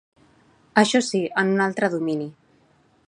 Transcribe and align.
Això 0.83 1.01
sí, 1.09 1.21
en 1.43 1.53
un 1.57 1.63
altre 1.67 1.91
domini. 1.97 2.29